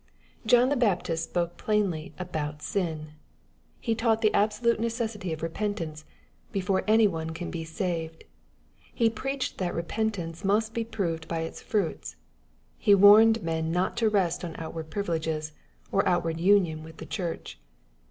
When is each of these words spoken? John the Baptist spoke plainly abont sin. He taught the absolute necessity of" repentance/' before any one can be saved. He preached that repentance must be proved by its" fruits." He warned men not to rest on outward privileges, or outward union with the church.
John 0.47 0.69
the 0.69 0.75
Baptist 0.75 1.25
spoke 1.25 1.57
plainly 1.57 2.11
abont 2.17 2.63
sin. 2.63 3.09
He 3.79 3.93
taught 3.93 4.21
the 4.23 4.33
absolute 4.33 4.79
necessity 4.79 5.31
of" 5.31 5.41
repentance/' 5.43 6.05
before 6.51 6.83
any 6.87 7.07
one 7.07 7.35
can 7.35 7.51
be 7.51 7.63
saved. 7.63 8.23
He 8.91 9.11
preached 9.11 9.59
that 9.59 9.75
repentance 9.75 10.43
must 10.43 10.73
be 10.73 10.83
proved 10.83 11.27
by 11.27 11.41
its" 11.41 11.61
fruits." 11.61 12.15
He 12.79 12.95
warned 12.95 13.43
men 13.43 13.71
not 13.71 13.95
to 13.97 14.09
rest 14.09 14.43
on 14.43 14.55
outward 14.57 14.89
privileges, 14.89 15.51
or 15.91 16.03
outward 16.09 16.39
union 16.39 16.81
with 16.81 16.97
the 16.97 17.05
church. 17.05 17.59